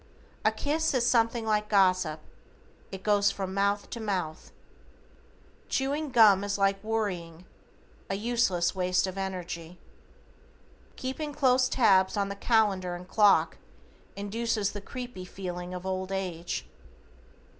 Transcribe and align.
A 0.43 0.51
kiss 0.51 0.95
is 0.95 1.05
something 1.05 1.45
like 1.45 1.69
gossip, 1.69 2.21
it 2.91 3.03
goes 3.03 3.29
from 3.29 3.53
mouth 3.53 3.87
to 3.91 3.99
mouth. 3.99 4.51
Chewing 5.69 6.09
gum 6.09 6.43
is 6.43 6.57
like 6.57 6.83
worrying, 6.83 7.45
a 8.09 8.15
useless 8.15 8.73
waste 8.73 9.05
of 9.05 9.15
energy. 9.15 9.77
Keeping 10.95 11.35
close 11.35 11.69
tabs 11.69 12.17
on 12.17 12.29
the 12.29 12.35
calendar 12.35 12.95
and 12.95 13.07
clock, 13.07 13.57
induces 14.15 14.71
the 14.71 14.81
creepy 14.81 15.23
feeling 15.23 15.71
of 15.71 15.85
old 15.85 16.11
age. 16.11 16.65